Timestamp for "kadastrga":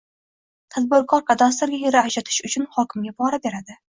1.27-1.79